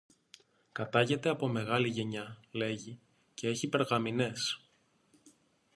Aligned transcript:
Κατάγεται 0.71 1.29
από 1.29 1.47
μεγάλη 1.47 1.87
γενιά, 1.89 2.37
λέγει, 2.51 2.99
και 3.33 3.47
έχει 3.47 3.69
περγαμηνές. 3.69 4.59